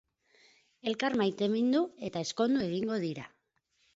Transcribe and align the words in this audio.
Elkar 0.91 1.15
maitemindu 1.21 1.83
eta 2.09 2.25
ezkondu 2.29 2.65
egingo 2.69 2.97
dira. 3.07 3.29